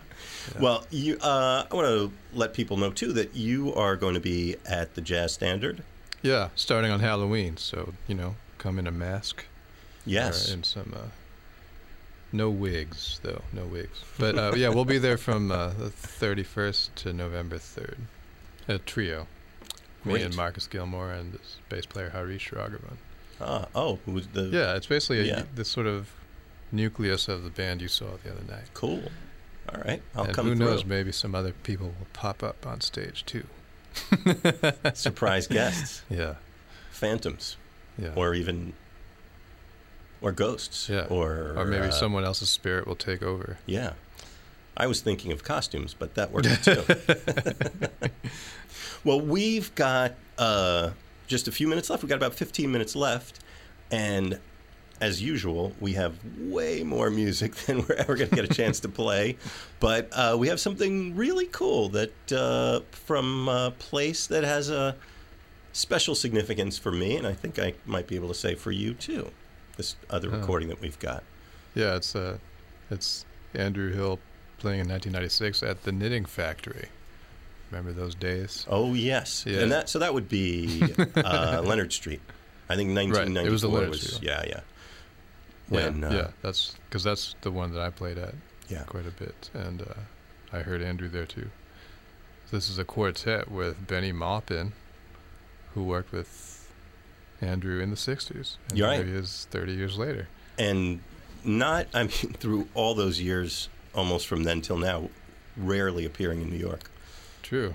Well, 0.60 0.86
you, 0.90 1.18
uh, 1.20 1.66
I 1.70 1.74
want 1.74 1.86
to 1.88 2.12
let 2.32 2.54
people 2.54 2.76
know 2.76 2.90
too 2.90 3.12
that 3.14 3.34
you 3.34 3.74
are 3.74 3.96
going 3.96 4.14
to 4.14 4.20
be 4.20 4.56
at 4.64 4.94
the 4.94 5.00
Jazz 5.00 5.34
Standard. 5.34 5.82
Yeah, 6.22 6.48
starting 6.54 6.90
on 6.90 7.00
Halloween. 7.00 7.56
So, 7.56 7.92
you 8.06 8.14
know, 8.14 8.36
come 8.58 8.78
in 8.78 8.86
a 8.86 8.92
mask. 8.92 9.44
Yes. 10.04 10.50
Or 10.50 10.54
in 10.54 10.62
some, 10.62 10.94
uh, 10.96 11.08
no 12.32 12.50
wigs, 12.50 13.20
though. 13.22 13.42
No 13.52 13.64
wigs. 13.66 14.02
But, 14.18 14.38
uh, 14.38 14.52
yeah, 14.56 14.68
we'll 14.68 14.84
be 14.84 14.98
there 14.98 15.18
from 15.18 15.50
uh, 15.50 15.68
the 15.70 15.90
31st 15.90 16.94
to 16.96 17.12
November 17.12 17.58
3rd. 17.58 17.96
A 18.68 18.78
trio. 18.78 19.26
Me 20.06 20.12
Great. 20.12 20.24
and 20.26 20.36
Marcus 20.36 20.66
Gilmore 20.66 21.10
and 21.12 21.32
this 21.34 21.56
bass 21.68 21.84
player 21.84 22.10
Harish 22.10 22.50
Raghavan. 22.50 22.96
Ah, 23.40 23.66
oh, 23.74 23.98
who 24.06 24.12
was 24.12 24.28
the 24.28 24.42
Yeah, 24.44 24.74
it's 24.76 24.86
basically 24.86 25.28
a, 25.30 25.44
Yeah. 25.56 25.62
sort 25.64 25.86
of 25.86 26.10
nucleus 26.72 27.28
of 27.28 27.42
the 27.44 27.50
band 27.50 27.82
you 27.82 27.88
saw 27.88 28.16
the 28.22 28.30
other 28.32 28.44
night. 28.48 28.70
cool. 28.74 29.10
All 29.68 29.80
right, 29.84 30.00
I'll 30.14 30.24
and 30.26 30.32
come 30.34 30.46
who 30.46 30.54
through. 30.56 30.64
knows, 30.66 30.84
maybe 30.84 31.10
some 31.12 31.34
other 31.34 31.52
people 31.64 31.88
will 31.88 32.06
pop 32.12 32.42
up 32.44 32.64
on 32.66 32.80
stage 32.80 33.24
too. 33.26 33.44
Surprise 34.94 35.46
guests, 35.48 36.02
Yeah, 36.08 36.34
phantoms, 36.90 37.56
yeah. 37.98 38.10
or 38.14 38.34
even 38.34 38.74
or 40.20 40.30
ghosts, 40.32 40.88
Yeah. 40.88 41.06
or 41.10 41.52
or 41.56 41.64
maybe 41.64 41.86
uh, 41.88 41.90
someone 41.90 42.24
else's 42.24 42.48
spirit 42.50 42.86
will 42.86 42.94
take 42.96 43.22
over. 43.24 43.58
Yeah, 43.66 43.94
I 44.76 44.86
was 44.86 45.00
thinking 45.00 45.32
of 45.32 45.42
costumes, 45.42 45.94
but 45.98 46.14
that 46.16 46.30
worked 46.32 46.64
too. 46.64 46.82
well, 49.04 49.20
we've 49.20 49.74
got 49.74 50.14
uh, 50.38 50.90
just 51.26 51.48
a 51.48 51.52
few 51.52 51.68
minutes 51.68 51.90
left. 51.90 52.02
We've 52.02 52.10
got 52.10 52.16
about 52.16 52.34
15 52.34 52.70
minutes 52.70 52.94
left. 52.96 53.40
And 53.90 54.38
as 55.00 55.22
usual, 55.22 55.72
we 55.80 55.92
have 55.94 56.14
way 56.38 56.82
more 56.82 57.10
music 57.10 57.54
than 57.66 57.86
we're 57.86 57.94
ever 57.96 58.16
going 58.16 58.30
to 58.30 58.36
get 58.36 58.44
a 58.44 58.54
chance 58.54 58.80
to 58.80 58.88
play. 58.88 59.36
But 59.80 60.08
uh, 60.12 60.36
we 60.38 60.48
have 60.48 60.60
something 60.60 61.16
really 61.16 61.46
cool 61.46 61.88
that 61.90 62.32
uh, 62.32 62.80
from 62.90 63.48
a 63.48 63.72
place 63.78 64.26
that 64.26 64.44
has 64.44 64.70
a 64.70 64.96
special 65.72 66.14
significance 66.14 66.78
for 66.78 66.90
me, 66.90 67.16
and 67.16 67.26
I 67.26 67.32
think 67.34 67.58
I 67.58 67.74
might 67.84 68.06
be 68.06 68.16
able 68.16 68.28
to 68.28 68.34
say 68.34 68.54
for 68.54 68.72
you 68.72 68.94
too. 68.94 69.30
This 69.76 69.94
other 70.08 70.28
Oh. 70.32 70.38
recording 70.38 70.68
that 70.68 70.80
we've 70.80 70.98
got. 70.98 71.22
Yeah, 71.74 71.96
it's 71.96 72.16
uh, 72.16 72.38
it's 72.90 73.26
Andrew 73.52 73.92
Hill 73.92 74.18
playing 74.58 74.80
in 74.80 74.88
1996 74.88 75.62
at 75.62 75.82
the 75.84 75.92
Knitting 75.92 76.24
Factory. 76.24 76.88
Remember 77.70 77.92
those 77.92 78.14
days? 78.14 78.64
Oh 78.68 78.94
yes, 78.94 79.44
Yeah. 79.46 79.60
and 79.60 79.72
that 79.72 79.88
so 79.88 79.98
that 79.98 80.14
would 80.14 80.28
be 80.28 80.82
uh, 81.16 81.62
Leonard 81.66 81.92
Street. 81.92 82.20
I 82.68 82.76
think 82.76 82.94
1994 82.96 83.42
Right, 83.42 83.46
it 83.46 83.50
was 83.50 83.62
the 83.62 83.68
Leonard 83.68 83.90
was 83.90 84.02
Street 84.02 84.22
yeah 84.28 84.44
yeah. 84.46 84.60
When 85.68 86.00
yeah, 86.00 86.08
uh, 86.08 86.12
yeah, 86.14 86.28
that's 86.42 86.76
because 86.88 87.02
that's 87.02 87.34
the 87.40 87.50
one 87.50 87.72
that 87.72 87.80
I 87.80 87.90
played 87.90 88.18
at 88.18 88.34
yeah 88.68 88.84
quite 88.84 89.06
a 89.06 89.10
bit, 89.10 89.50
and 89.52 89.82
uh, 89.82 89.94
I 90.52 90.60
heard 90.60 90.80
Andrew 90.80 91.08
there 91.08 91.26
too. 91.26 91.50
This 92.52 92.70
is 92.70 92.78
a 92.78 92.84
quartet 92.84 93.50
with 93.50 93.88
Bennie 93.88 94.12
Maupin, 94.12 94.72
who 95.74 95.82
worked 95.82 96.12
with 96.12 96.70
Andrew 97.40 97.80
in 97.80 97.90
the 97.90 97.96
60s. 97.96 98.56
And 98.68 98.78
You're 98.78 98.86
right. 98.88 99.04
he 99.04 99.10
is 99.12 99.48
30 99.50 99.72
years 99.72 99.98
later. 99.98 100.28
and 100.56 101.00
not 101.44 101.86
I 101.92 102.02
mean 102.04 102.10
through 102.38 102.68
all 102.74 102.94
those 102.94 103.20
years, 103.20 103.68
almost 103.96 104.26
from 104.26 104.44
then 104.44 104.60
till 104.60 104.76
now, 104.78 105.08
rarely 105.56 106.04
appearing 106.04 106.42
in 106.42 106.50
New 106.50 106.58
York. 106.58 106.90
True. 107.42 107.74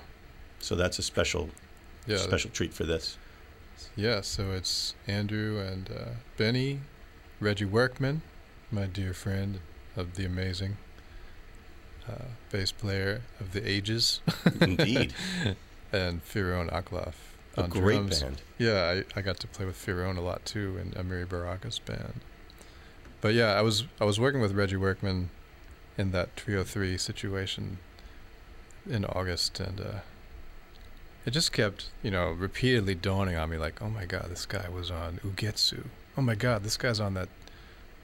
So 0.60 0.76
that's 0.76 1.00
a 1.00 1.04
special 1.04 1.50
Yeah. 2.08 2.18
special 2.18 2.50
treat 2.52 2.74
for 2.74 2.84
this. 2.86 3.18
Yeah, 3.96 4.22
so 4.22 4.52
it's 4.52 4.94
Andrew 5.08 5.60
and 5.60 5.90
uh, 5.90 6.10
Bennie, 6.38 6.82
Reggie 7.40 7.66
Workman, 7.66 8.22
my 8.72 8.86
dear 8.86 9.14
friend 9.14 9.60
of 9.98 10.16
the 10.16 10.24
amazing 10.26 10.78
uh, 12.08 12.26
bass 12.52 12.72
player 12.72 13.22
of 13.40 13.54
the 13.54 13.68
ages, 13.68 14.22
Indeed, 14.62 15.14
and 15.92 16.24
Pheeroan 16.24 16.70
akLaff 16.72 17.14
a 17.58 17.68
great 17.68 17.96
drums. 17.98 18.22
band. 18.24 18.42
Yeah, 18.58 19.02
I, 19.16 19.20
I 19.20 19.22
got 19.22 19.40
to 19.42 19.48
play 19.48 19.66
with 19.66 19.76
Pheeroan 19.76 20.18
a 20.18 20.22
lot 20.22 20.46
too 20.46 20.78
in 20.82 20.92
Amiri 20.92 21.26
Baraka's 21.26 21.80
band. 21.80 22.22
But 23.20 23.34
yeah, 23.34 23.54
I 23.54 23.62
was 23.62 23.86
I 24.00 24.06
was 24.06 24.20
working 24.20 24.42
with 24.42 24.54
Reggie 24.54 24.78
Workman 24.78 25.30
in 25.98 26.12
that 26.12 26.36
Trio 26.36 26.64
Three 26.64 26.98
situation 26.98 27.78
in 28.90 29.06
August, 29.06 29.60
and 29.60 29.80
uh, 29.80 30.00
it 31.26 31.32
just 31.32 31.52
kept 31.52 31.90
you 32.04 32.12
know 32.12 32.32
repeatedly 32.32 32.96
dawning 32.96 33.36
on 33.36 33.50
me 33.50 33.58
like, 33.58 33.82
oh 33.82 33.90
my 33.90 34.06
god, 34.06 34.28
this 34.30 34.46
guy 34.46 34.68
was 34.70 34.90
on 34.92 35.20
Ugetsu. 35.26 35.86
Oh 36.18 36.22
my 36.22 36.36
god, 36.36 36.64
this 36.64 36.78
guy's 36.78 37.00
on 37.00 37.14
that. 37.16 37.30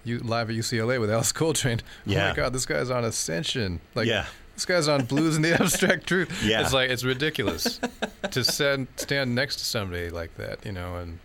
U- 0.03 0.19
live 0.19 0.49
at 0.49 0.55
UCLA 0.55 1.01
with 1.01 1.11
Alice 1.11 1.33
Coltrane. 1.33 1.81
Oh 2.07 2.11
my 2.29 2.33
God, 2.33 2.53
this 2.53 2.65
guy's 2.65 2.89
on 2.89 3.03
Ascension. 3.03 3.81
Like, 3.93 4.07
yeah, 4.07 4.27
this 4.53 4.63
guy's 4.65 4.87
on 4.87 5.03
Blues 5.05 5.35
and 5.35 5.43
the 5.43 5.53
Abstract 5.61 6.07
Truth. 6.07 6.43
Yeah. 6.43 6.61
It's 6.61 6.71
like 6.71 6.89
it's 6.89 7.03
ridiculous 7.03 7.81
to 8.31 8.43
stand 8.43 8.87
stand 8.95 9.35
next 9.35 9.57
to 9.57 9.65
somebody 9.65 10.09
like 10.09 10.35
that, 10.37 10.65
you 10.65 10.71
know, 10.71 10.95
and 10.95 11.19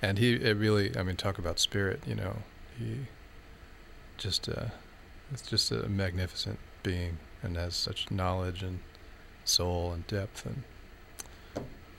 and 0.00 0.18
he 0.18 0.34
it 0.34 0.56
really 0.56 0.96
I 0.96 1.02
mean 1.02 1.16
talk 1.16 1.38
about 1.38 1.58
spirit, 1.58 2.02
you 2.06 2.14
know. 2.14 2.36
He 2.78 3.06
just 4.16 4.48
uh 4.48 4.66
it's 5.32 5.42
just 5.42 5.70
a 5.72 5.88
magnificent 5.88 6.58
being 6.82 7.18
and 7.42 7.56
has 7.56 7.74
such 7.74 8.10
knowledge 8.10 8.62
and 8.62 8.80
soul 9.44 9.92
and 9.92 10.06
depth 10.06 10.46
and 10.46 10.62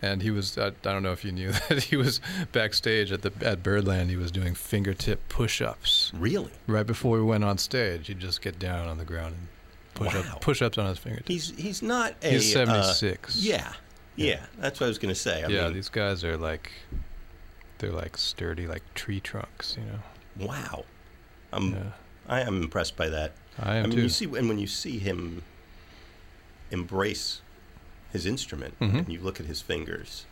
and 0.02 0.22
he 0.22 0.32
was 0.32 0.58
I, 0.58 0.68
I 0.68 0.72
don't 0.82 1.04
know 1.04 1.12
if 1.14 1.24
you 1.24 1.32
knew 1.32 1.52
that 1.70 1.84
he 1.84 1.96
was 1.96 2.20
backstage 2.52 3.12
at 3.12 3.22
the 3.22 3.32
at 3.46 3.64
Birdland 3.64 4.10
he 4.10 4.18
was 4.18 4.32
doing 4.32 4.54
fingertip 4.56 5.28
push-ups 5.30 6.12
really. 6.16 6.52
right 6.68 6.86
before 6.86 7.18
we 7.18 7.24
went 7.24 7.44
on 7.44 7.58
stage 7.58 8.08
he'd 8.08 8.20
just 8.20 8.42
get 8.42 8.60
down 8.60 8.88
on 8.88 8.98
the 8.98 9.06
ground 9.06 9.36
and 9.38 9.48
push 9.94 10.14
Wow. 10.16 10.34
up 10.34 10.42
push-ups 10.42 10.78
on 10.78 10.88
his 10.88 10.98
fingertips 10.98 11.30
He's 11.30 11.54
he's 11.58 11.82
not 11.82 12.16
a 12.24 12.30
He's 12.32 12.56
uh, 12.56 12.66
76. 12.66 13.38
yeah, 13.38 13.74
yeah, 14.16 14.28
Yeah. 14.28 14.46
That's 14.60 14.80
what 14.80 14.86
I 14.86 14.90
was 14.90 14.98
going 15.00 15.14
to 15.14 15.20
say. 15.20 15.44
I 15.44 15.48
yeah, 15.48 15.66
mean, 15.66 15.74
these 15.74 15.90
guys 15.90 16.24
are 16.24 16.36
like, 16.38 16.72
they're 17.80 17.92
like 17.92 18.16
sturdy, 18.18 18.68
like 18.68 18.84
tree 18.96 19.20
trunks. 19.20 19.78
You 19.78 19.86
know. 19.86 20.48
wow. 20.48 20.86
I'm 21.52 21.72
yeah, 21.74 21.84
I 22.28 22.42
am 22.42 22.62
impressed 22.62 22.96
by 22.96 23.10
that. 23.10 23.34
I 23.60 23.76
am 23.78 23.84
I 23.86 23.88
mean, 23.88 23.98
too. 23.98 24.02
you 24.04 24.10
see, 24.10 24.26
and 24.26 24.48
when 24.50 24.60
you 24.60 24.68
see 24.68 24.98
him 25.00 25.44
embrace 26.72 27.42
his 28.12 28.26
instrument, 28.26 28.80
Mhm. 28.80 29.00
and 29.00 29.10
you 29.12 29.20
look 29.20 29.40
at 29.40 29.46
his 29.46 29.62
fingers, 29.62 30.26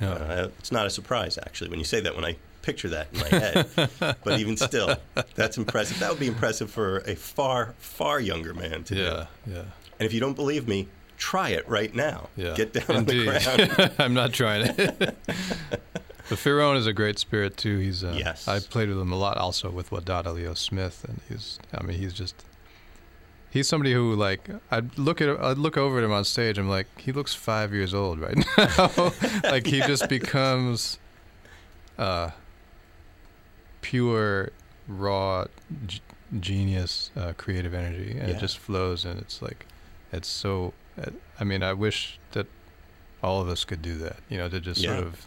yeah. 0.00 0.10
uh, 0.12 0.48
it's 0.58 0.72
not 0.72 0.86
a 0.86 0.90
surprise 0.90 1.38
actually 1.38 1.70
when 1.70 1.78
you 1.78 1.84
say 1.84 2.00
that. 2.00 2.14
When 2.14 2.24
I 2.24 2.36
picture 2.62 2.88
that 2.90 3.08
in 3.12 3.20
my 3.20 3.28
head, 3.28 3.68
but 4.24 4.38
even 4.38 4.56
still, 4.56 4.96
that's 5.34 5.56
impressive. 5.58 5.98
That 6.00 6.10
would 6.10 6.20
be 6.20 6.28
impressive 6.28 6.70
for 6.70 6.98
a 6.98 7.14
far, 7.16 7.74
far 7.78 8.20
younger 8.20 8.54
man 8.54 8.84
to 8.84 8.94
do. 8.94 9.00
yeah, 9.02 9.26
yeah, 9.46 9.58
And 9.98 10.06
if 10.06 10.12
you 10.12 10.20
don't 10.20 10.34
believe 10.36 10.68
me, 10.68 10.88
try 11.18 11.50
it 11.50 11.68
right 11.68 11.94
now. 11.94 12.28
yeah. 12.36 12.54
Get 12.54 12.72
down 12.72 12.98
Indeed. 12.98 13.28
on 13.28 13.34
the 13.34 13.66
ground. 13.76 13.92
I'm 13.98 14.14
not 14.14 14.32
trying 14.32 14.66
it. 14.78 15.16
but 16.32 16.38
Pheeroan 16.38 16.76
is 16.76 16.86
a 16.86 16.92
great 16.92 17.18
spirit 17.18 17.56
too. 17.56 17.78
He's 17.78 18.02
uh, 18.02 18.14
Yes. 18.16 18.48
I 18.48 18.58
played 18.60 18.88
with 18.88 18.98
him 18.98 19.12
a 19.12 19.16
lot, 19.16 19.36
also 19.36 19.70
with 19.70 19.90
Wadada 19.90 20.32
Leo 20.34 20.54
Smith, 20.54 21.04
and 21.08 21.20
he's. 21.28 21.58
I 21.74 21.82
mean, 21.82 21.98
he's 21.98 22.12
just. 22.12 22.34
He's 23.50 23.68
somebody 23.68 23.92
who 23.92 24.14
like 24.14 24.48
I'd 24.70 24.96
look 24.98 25.20
at 25.20 25.28
I'd 25.28 25.58
look 25.58 25.76
over 25.76 25.98
at 25.98 26.04
him 26.04 26.12
on 26.12 26.24
stage. 26.24 26.56
I'm 26.56 26.70
like, 26.70 26.86
he 26.98 27.12
looks 27.12 27.34
five 27.34 27.74
years 27.74 27.92
old 27.92 28.18
right 28.18 28.36
now. 28.58 29.12
like 29.50 29.66
he 29.66 29.80
just 29.80 30.08
becomes, 30.08 30.98
uh, 31.98 32.30
pure, 33.82 34.50
raw, 34.88 35.44
g- 35.86 36.00
genius, 36.40 37.10
uh, 37.16 37.32
creative 37.36 37.74
energy, 37.74 38.12
and 38.18 38.28
Yeah. 38.30 38.36
it 38.36 38.40
just 38.40 38.58
flows. 38.58 39.04
And 39.04 39.20
it's 39.20 39.42
like, 39.42 39.66
it's 40.12 40.28
so. 40.28 40.72
I 41.40 41.44
mean, 41.44 41.62
I 41.62 41.72
wish 41.72 42.18
that 42.32 42.46
all 43.22 43.40
of 43.40 43.48
us 43.48 43.64
could 43.64 43.82
do 43.82 43.96
that. 43.98 44.16
You 44.28 44.38
know, 44.38 44.48
to 44.48 44.60
just 44.60 44.80
Yeah. 44.80 44.94
sort 44.96 45.06
of 45.06 45.26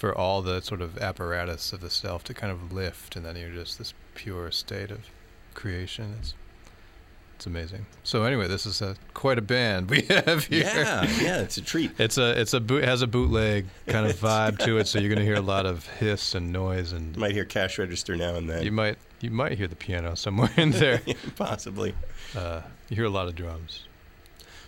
for 0.00 0.16
all 0.16 0.40
the 0.40 0.62
sort 0.62 0.80
of 0.80 0.96
apparatus 0.98 1.72
of 1.74 1.80
the 1.82 1.90
self 1.90 2.24
to 2.24 2.32
kind 2.34 2.50
of 2.50 2.72
lift, 2.72 3.14
and 3.16 3.24
then 3.24 3.36
you're 3.36 3.50
just 3.50 3.78
this 3.78 3.92
pure 4.14 4.50
state 4.50 4.90
of 4.90 5.00
creation. 5.54 6.16
It's 6.18 6.34
it's 7.36 7.46
amazing. 7.46 7.86
So 8.02 8.24
anyway, 8.24 8.48
this 8.48 8.64
is 8.66 8.82
a 8.82 8.96
quite 9.14 9.38
a 9.38 9.42
band 9.42 9.88
we 9.90 10.02
have 10.10 10.44
here. 10.44 10.64
Yeah, 10.64 11.02
yeah, 11.20 11.40
it's 11.40 11.56
a 11.58 11.62
treat. 11.62 11.92
It's 11.98 12.16
a 12.18 12.38
it's 12.40 12.54
a 12.54 12.60
boot 12.60 12.84
has 12.84 13.02
a 13.02 13.06
bootleg 13.06 13.66
kind 13.86 14.06
of 14.06 14.16
vibe 14.20 14.58
to 14.60 14.78
it, 14.78 14.86
so 14.88 14.98
you're 14.98 15.08
gonna 15.12 15.24
hear 15.24 15.36
a 15.36 15.40
lot 15.42 15.66
of 15.66 15.86
hiss 15.98 16.34
and 16.34 16.50
noise, 16.52 16.92
and 16.92 17.14
You 17.14 17.20
might 17.20 17.32
hear 17.32 17.44
cash 17.44 17.78
register 17.78 18.16
now 18.16 18.36
and 18.36 18.48
then. 18.48 18.62
you 18.64 18.72
might 18.72 18.96
you 19.20 19.30
might 19.30 19.52
hear 19.58 19.68
the 19.68 19.76
piano 19.76 20.14
somewhere 20.16 20.50
in 20.56 20.70
there. 20.70 21.02
Possibly. 21.36 21.94
Uh, 22.34 22.62
you 22.88 22.96
hear 22.96 23.04
a 23.04 23.10
lot 23.10 23.28
of 23.28 23.34
drums. 23.34 23.84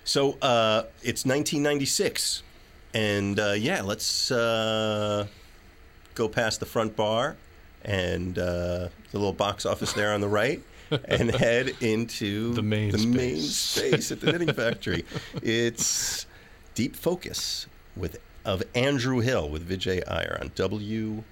So 0.04 0.32
uh, 0.42 0.82
it's 1.02 1.24
1996, 1.24 2.42
and 2.94 3.38
uh, 3.40 3.52
yeah, 3.52 3.82
let's 3.82 4.30
uh, 4.30 5.26
go 6.14 6.28
past 6.28 6.60
the 6.60 6.66
front 6.66 6.96
bar 6.96 7.36
and 7.84 8.38
uh, 8.38 8.88
the 9.10 9.18
little 9.18 9.32
box 9.32 9.66
office 9.66 9.92
there 9.92 10.12
on 10.12 10.20
the 10.20 10.28
right, 10.28 10.62
and 11.08 11.34
head 11.34 11.72
into 11.80 12.52
The 12.54 12.62
main 12.62 12.90
the 12.92 13.06
main 13.06 13.40
space. 13.40 13.90
space 13.90 14.12
at 14.12 14.20
the 14.20 14.30
Knitting 14.32 14.52
Factory. 14.52 15.04
It's 15.42 16.26
Deep 16.74 16.94
Focus 16.96 17.66
with 17.96 18.18
of 18.44 18.62
Andrew 18.74 19.20
Hill 19.20 19.48
with 19.48 19.68
Vijay 19.68 20.02
Iyer 20.08 20.38
on 20.40 20.50
WKCR. 20.50 21.22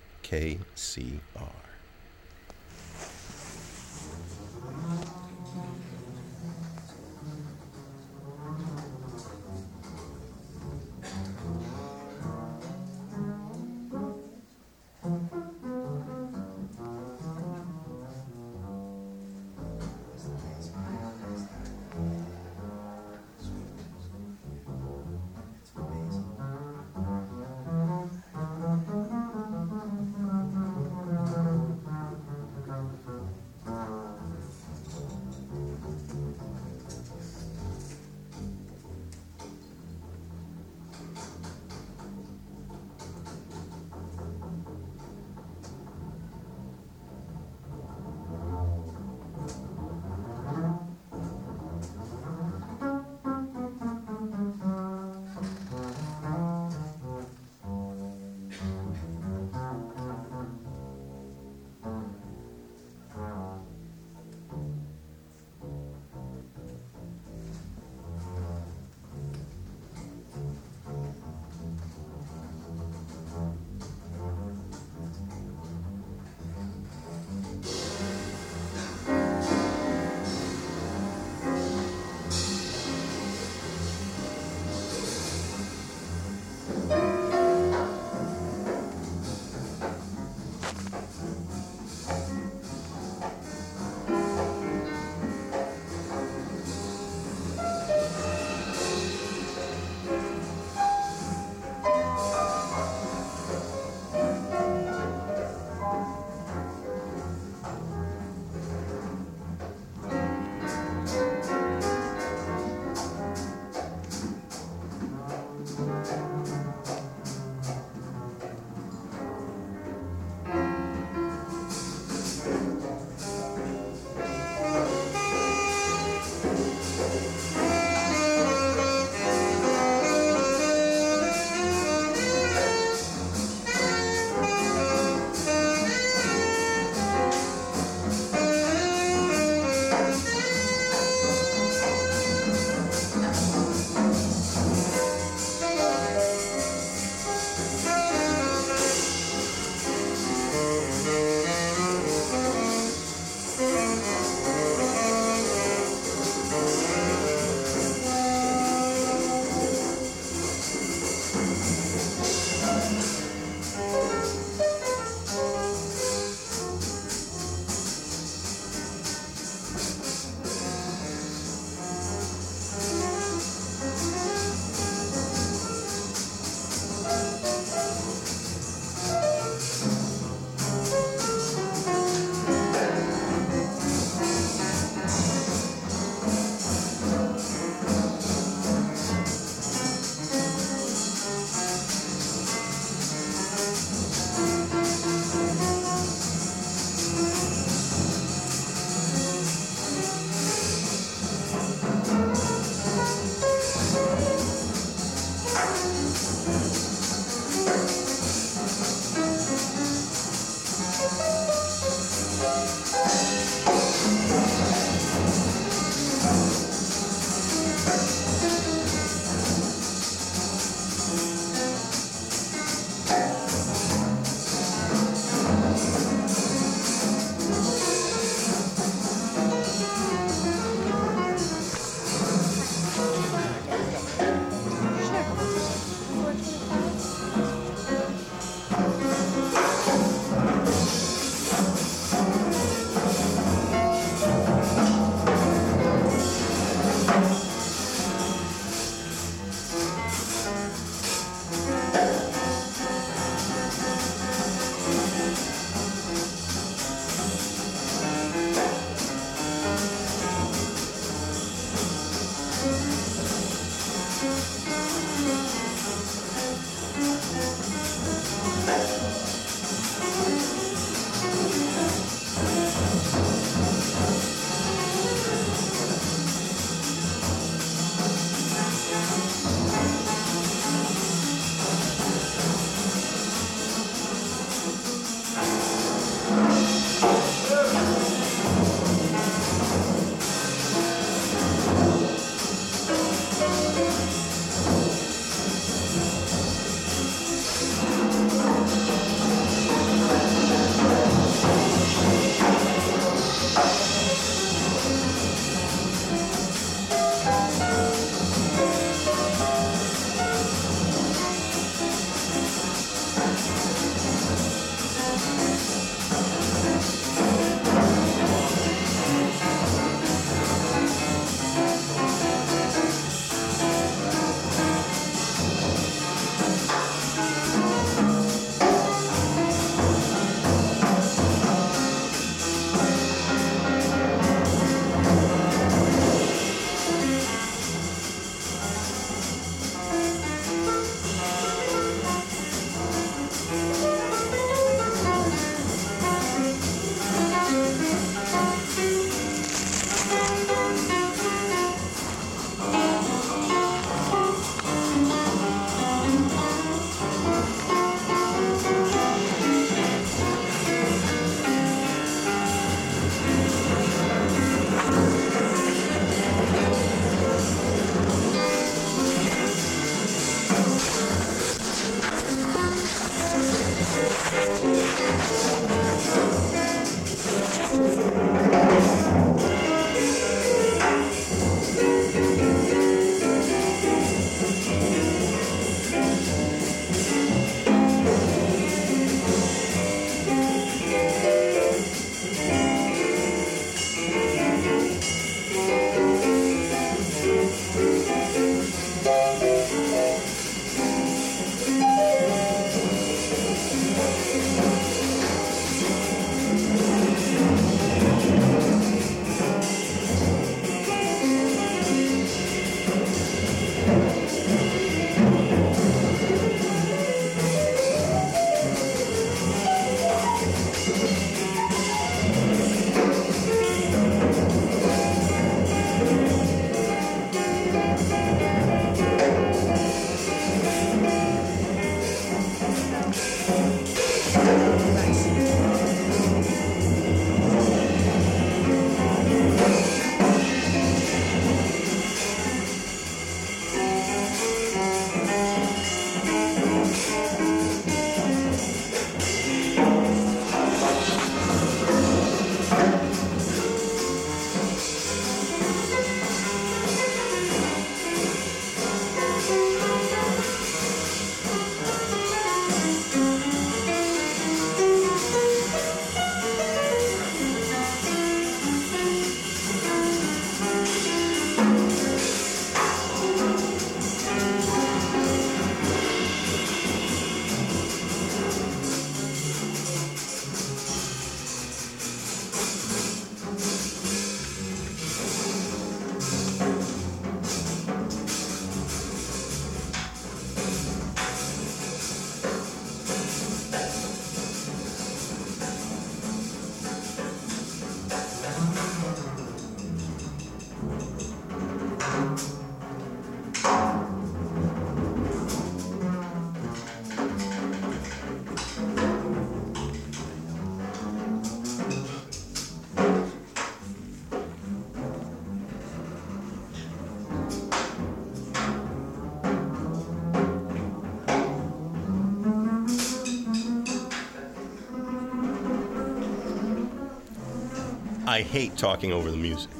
I 528.40 528.42
hate 528.42 528.74
talking 528.78 529.12
over 529.12 529.30
the 529.30 529.36
music, 529.36 529.70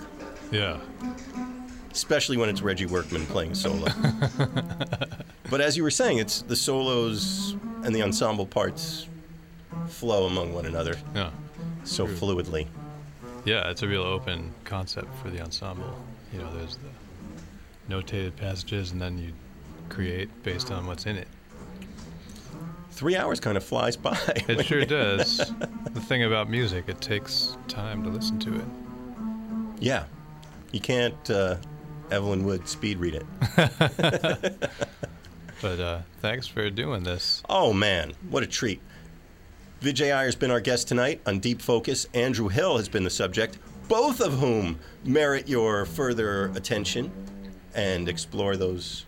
Yeah. 0.50 0.76
especially 1.90 2.36
when 2.36 2.50
it's 2.50 2.60
Reggie 2.60 2.84
Workman 2.84 3.24
playing 3.24 3.54
solo. 3.54 3.86
but 5.50 5.62
as 5.62 5.78
you 5.78 5.82
were 5.82 5.90
saying, 5.90 6.18
it's 6.18 6.42
the 6.42 6.54
solos 6.54 7.56
and 7.84 7.94
the 7.94 8.02
ensemble 8.02 8.44
parts 8.44 9.08
flow 9.88 10.26
among 10.26 10.52
one 10.52 10.66
another 10.66 10.98
Yeah. 11.14 11.30
so 11.84 12.06
fluidly. 12.06 12.66
Yeah, 13.46 13.70
it's 13.70 13.80
a 13.82 13.88
real 13.88 14.02
open 14.02 14.52
concept 14.64 15.08
for 15.22 15.30
the 15.30 15.40
ensemble. 15.40 15.98
You 16.30 16.40
know, 16.40 16.54
there's 16.58 16.76
the 16.76 17.94
notated 17.94 18.36
passages, 18.36 18.92
and 18.92 19.00
then 19.00 19.16
you 19.16 19.32
create 19.88 20.28
based 20.42 20.70
on 20.70 20.86
what's 20.86 21.06
in 21.06 21.16
it. 21.16 21.28
Three 23.00 23.16
hours 23.16 23.40
kind 23.40 23.56
of 23.56 23.64
flies 23.64 23.96
by. 23.96 24.14
It 24.46 24.66
sure 24.66 24.84
does. 24.84 25.38
the 25.38 26.00
thing 26.02 26.24
about 26.24 26.50
music, 26.50 26.84
it 26.86 27.00
takes 27.00 27.56
time 27.66 28.02
to 28.02 28.10
listen 28.10 28.38
to 28.40 28.54
it. 28.56 28.64
yeah. 29.78 30.04
You 30.70 30.80
can't 30.80 31.30
uh, 31.30 31.56
Evelyn 32.10 32.44
Wood 32.44 32.68
speed 32.68 32.98
read 32.98 33.14
it. 33.14 34.70
But 35.62 35.80
uh, 35.80 36.00
thanks 36.20 36.46
for 36.46 36.68
doing 36.68 37.02
this. 37.02 37.42
Oh 37.48 37.72
man, 37.72 38.12
what 38.28 38.42
a 38.42 38.46
treat. 38.46 38.82
Vijay 39.80 40.10
Iyer's 40.14 40.36
been 40.36 40.50
our 40.50 40.60
guest 40.60 40.86
tonight 40.86 41.22
on 41.24 41.38
Deep 41.38 41.62
Focus. 41.62 42.06
Andrew 42.12 42.48
Hill 42.48 42.76
has 42.76 42.88
been 42.90 43.04
the 43.04 43.10
subject, 43.10 43.56
both 43.88 44.20
of 44.20 44.34
whom 44.40 44.78
merit 45.04 45.48
your 45.48 45.86
further 45.86 46.46
attention 46.54 47.10
and 47.74 48.10
explore 48.10 48.56
those 48.58 49.06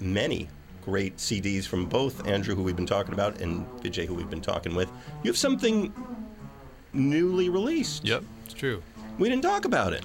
many 0.00 0.48
great 0.84 1.16
CDs 1.16 1.66
from 1.66 1.86
both 1.86 2.26
Andrew, 2.26 2.54
who 2.54 2.62
we've 2.62 2.76
been 2.76 2.86
talking 2.86 3.14
about, 3.14 3.40
and 3.40 3.66
Vijay, 3.82 4.06
who 4.06 4.14
we've 4.14 4.30
been 4.30 4.40
talking 4.40 4.74
with. 4.74 4.90
You 5.22 5.30
have 5.30 5.38
something 5.38 5.92
newly 6.92 7.48
released. 7.48 8.04
Yep, 8.04 8.24
it's 8.44 8.54
true. 8.54 8.82
We 9.18 9.28
didn't 9.28 9.42
talk 9.42 9.64
about 9.64 9.92
it. 9.92 10.04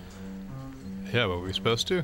Yeah, 1.14 1.26
were 1.26 1.40
we 1.40 1.54
supposed 1.54 1.88
to? 1.88 2.04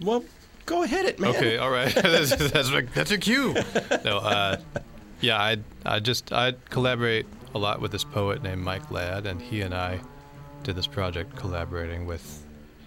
Well, 0.00 0.24
go 0.66 0.82
ahead, 0.82 1.06
it 1.06 1.18
man. 1.18 1.30
Okay, 1.30 1.58
all 1.58 1.70
right. 1.70 1.94
that's, 1.94 2.34
that's, 2.34 2.70
a, 2.70 2.82
that's 2.94 3.10
a 3.10 3.18
cue. 3.18 3.54
No, 4.04 4.18
uh, 4.18 4.56
yeah, 5.20 5.40
I 5.40 5.58
I 5.86 6.00
just 6.00 6.32
I 6.32 6.54
collaborate 6.70 7.26
a 7.54 7.58
lot 7.58 7.80
with 7.80 7.92
this 7.92 8.04
poet 8.04 8.42
named 8.42 8.62
Mike 8.62 8.90
Ladd, 8.90 9.26
and 9.26 9.40
he 9.40 9.60
and 9.62 9.74
I 9.74 10.00
did 10.64 10.76
this 10.76 10.86
project 10.86 11.36
collaborating 11.36 12.06
with 12.06 12.44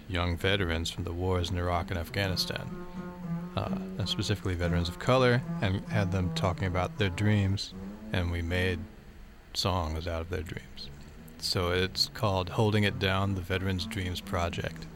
young 0.08 0.36
veterans 0.36 0.90
from 0.90 1.04
the 1.04 1.12
wars 1.12 1.50
in 1.50 1.58
Iraq 1.58 1.90
and 1.90 1.98
Afghanistan, 1.98 2.68
uh, 3.56 3.68
and 3.98 4.08
specifically 4.08 4.54
veterans 4.54 4.88
of 4.88 4.98
color, 4.98 5.42
and 5.62 5.84
had 5.88 6.12
them 6.12 6.30
talking 6.34 6.68
about 6.68 6.98
their 6.98 7.08
dreams, 7.08 7.74
and 8.12 8.30
we 8.30 8.42
made 8.42 8.78
songs 9.54 10.06
out 10.06 10.20
of 10.20 10.30
their 10.30 10.42
dreams. 10.42 10.90
So 11.38 11.70
it's 11.70 12.10
called 12.14 12.50
"Holding 12.50 12.84
It 12.84 12.98
Down: 12.98 13.34
The 13.34 13.40
Veterans' 13.40 13.86
Dreams 13.86 14.20
Project." 14.20 14.86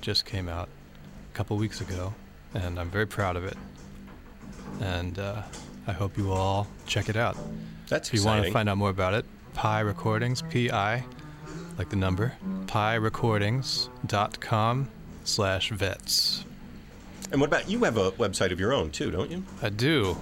Just 0.00 0.24
came 0.24 0.48
out 0.48 0.68
a 1.32 1.36
couple 1.36 1.56
weeks 1.56 1.80
ago, 1.80 2.14
and 2.54 2.78
I'm 2.78 2.90
very 2.90 3.06
proud 3.06 3.36
of 3.36 3.44
it. 3.44 3.56
And 4.80 5.18
uh, 5.18 5.42
I 5.86 5.92
hope 5.92 6.16
you 6.16 6.32
all 6.32 6.66
check 6.86 7.08
it 7.08 7.16
out. 7.16 7.36
That's 7.88 8.08
If 8.08 8.14
you 8.14 8.24
want 8.24 8.44
to 8.44 8.52
find 8.52 8.68
out 8.68 8.78
more 8.78 8.90
about 8.90 9.14
it, 9.14 9.24
Pi 9.54 9.80
Recordings, 9.80 10.42
P-I, 10.42 11.04
like 11.76 11.90
the 11.90 11.96
number, 11.96 12.32
pi 12.66 12.98
pirecordings.com 12.98 14.88
slash 15.24 15.70
vets. 15.70 16.44
And 17.30 17.40
what 17.40 17.48
about 17.48 17.68
you? 17.68 17.84
Have 17.84 17.96
a 17.96 18.12
website 18.12 18.52
of 18.52 18.60
your 18.60 18.72
own 18.72 18.90
too, 18.90 19.10
don't 19.10 19.30
you? 19.30 19.44
I 19.62 19.70
do. 19.70 20.16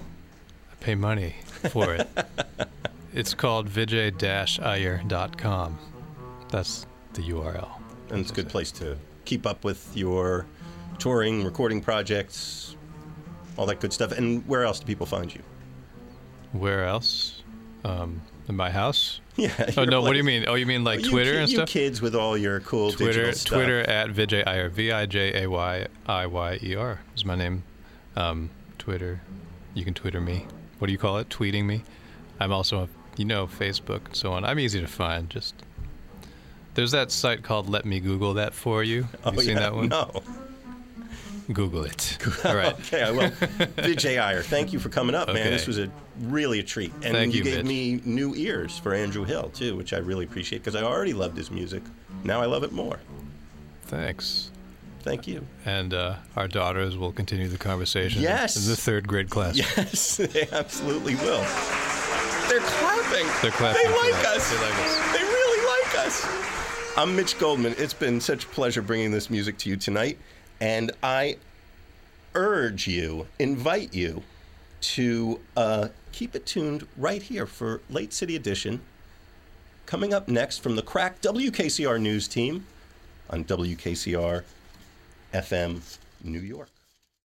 I 0.71 0.75
pay 0.83 0.95
money 0.95 1.37
for 1.71 1.95
it. 1.95 2.09
it's 3.15 3.35
called 3.35 3.69
vijay-iyer.com. 3.69 5.79
That's 6.51 6.87
the 7.15 7.23
URL. 7.23 7.69
And 8.11 8.21
it's 8.21 8.31
a 8.31 8.35
good 8.35 8.49
place 8.49 8.71
to 8.73 8.97
keep 9.25 9.47
up 9.47 9.65
with 9.65 9.97
your 9.97 10.47
touring, 10.99 11.45
recording 11.45 11.81
projects, 11.81 12.77
all 13.57 13.67
that 13.67 13.81
good 13.81 13.93
stuff. 13.93 14.13
And 14.13 14.47
where 14.47 14.65
else 14.65 14.81
do 14.81 14.87
people 14.87 15.07
find 15.07 15.35
you? 15.35 15.43
Where 16.53 16.85
else? 16.85 17.43
Um, 17.85 18.23
in 18.49 18.57
my 18.57 18.71
house? 18.71 19.21
Yeah. 19.49 19.71
Oh 19.77 19.85
no! 19.85 20.03
What 20.03 20.13
do 20.13 20.19
you 20.19 20.25
mean? 20.25 20.47
Oh, 20.49 20.55
you 20.55 20.67
mean 20.67 20.83
like 20.83 21.05
You 21.05 21.11
Twitter 21.11 21.35
ki- 21.35 21.39
and 21.39 21.49
you 21.49 21.57
stuff? 21.59 21.69
kids 21.69 22.03
with 22.03 22.17
all 22.17 22.37
your 22.37 22.59
cool 22.59 22.91
Twitter, 22.91 23.13
digital 23.13 23.33
stuff. 23.35 23.55
Twitter 23.55 23.81
at 23.81 24.11
Vijay 24.11 24.45
Iyer, 24.45 24.69
V 24.69 24.91
I 24.91 25.07
J 25.07 25.45
A 25.45 25.49
Y 25.49 25.87
I 26.07 26.27
Y 26.27 26.59
E 26.61 26.75
R 26.75 27.01
is 27.15 27.25
my 27.25 27.37
name. 27.37 27.63
Um, 28.17 28.51
Twitter, 28.79 29.21
you 29.75 29.85
can 29.85 29.95
Twitter 29.95 30.21
me. 30.21 30.47
What 30.81 30.89
do 30.89 30.93
you 30.93 30.99
call 30.99 31.19
it? 31.19 31.29
Tweeting 31.29 31.67
me. 31.67 31.85
I'm 32.41 32.51
also, 32.51 32.89
you 33.17 33.25
know, 33.25 33.47
Facebook 33.47 34.07
and 34.07 34.17
so 34.17 34.33
on. 34.33 34.45
I'm 34.45 34.59
easy 34.59 34.81
to 34.81 34.89
find. 34.89 35.31
Just 35.31 35.55
there's 36.75 36.91
that 36.91 37.13
site 37.13 37.45
called 37.45 37.69
Let 37.69 37.85
Me 37.85 38.01
Google 38.01 38.35
That 38.35 38.55
for 38.55 38.83
You. 38.83 39.05
Have 39.25 39.35
you 39.35 39.41
oh, 39.41 39.43
seen 39.43 39.51
yeah. 39.51 39.61
that 39.61 39.75
one? 39.75 39.89
No. 39.89 40.23
Google 41.53 41.85
it. 41.85 42.19
All 42.45 42.55
right. 42.55 42.73
Okay, 42.75 43.03
I 43.03 43.11
will. 43.11 43.31
Vijay 43.31 44.21
Iyer, 44.21 44.43
thank 44.43 44.73
you 44.73 44.79
for 44.79 44.89
coming 44.91 45.15
up, 45.15 45.29
man. 45.29 45.51
This 45.51 45.67
was 45.67 45.79
a 45.79 45.91
really 46.21 46.59
a 46.61 46.63
treat. 46.63 46.93
And 47.03 47.15
Thank 47.15 47.35
you, 47.35 47.43
gave 47.43 47.59
Mitch. 47.59 47.67
me 47.67 48.01
new 48.05 48.35
ears 48.35 48.77
for 48.79 48.93
Andrew 48.95 49.25
Hill 49.25 49.51
too, 49.55 49.75
which 49.77 49.93
I 49.93 49.99
really 49.99 50.25
appreciate 50.25 50.59
because 50.59 50.75
I 50.75 50.83
already 50.83 51.15
loved 51.15 51.37
his 51.37 51.51
music. 51.51 51.83
Now 52.25 52.41
I 52.43 52.47
love 52.47 52.65
it 52.65 52.73
more. 52.73 53.01
Thanks. 53.85 54.51
Thank 55.01 55.27
you. 55.27 55.47
And 55.65 55.95
uh, 55.95 56.17
our 56.37 56.49
daughters 56.49 56.97
will 56.97 57.13
continue 57.13 57.49
the 57.49 57.57
conversation. 57.57 58.21
Yes. 58.21 58.57
In 58.63 58.69
the 58.71 58.77
third 58.77 59.09
grade 59.09 59.31
class. 59.31 59.57
Yes, 59.57 60.17
they 60.19 60.47
absolutely 60.53 61.15
will. 61.15 61.41
They're 62.49 62.61
clapping. 62.61 63.27
They're 63.41 63.51
clapping 63.53 63.83
They 63.83 63.97
like 63.97 64.15
us. 64.27 64.37
us. 64.37 64.51
They 64.51 64.59
like 64.61 64.79
us. 64.81 65.13
They 65.17 65.23
really 65.23 65.67
like 65.67 66.07
us. 66.07 66.27
I'm 66.99 67.15
Mitch 67.17 67.39
Goldman. 67.39 67.75
It's 67.79 67.95
been 67.95 68.21
such 68.21 68.45
a 68.45 68.49
pleasure 68.49 68.83
bringing 68.83 69.11
this 69.13 69.31
music 69.31 69.57
to 69.59 69.71
you 69.71 69.77
tonight, 69.77 70.19
and 70.61 70.91
I 71.03 71.37
urge 72.35 72.87
you, 72.87 73.27
invite 73.39 73.95
you 73.95 74.23
to 74.81 75.41
uh, 75.57 75.89
keep 76.13 76.35
it 76.35 76.47
tuned 76.47 76.87
right 76.97 77.23
here 77.23 77.47
for 77.47 77.81
Late 77.91 78.13
City 78.13 78.37
Edition. 78.37 78.81
Coming 79.87 80.13
up 80.13 80.29
next 80.29 80.59
from 80.59 80.77
the 80.77 80.83
Crack 80.83 81.21
WKCR 81.21 82.01
News 82.01 82.29
Team 82.29 82.67
on 83.31 83.45
WKCR 83.45 84.45
FM 85.33 85.99
New 86.23 86.41
York. 86.41 86.69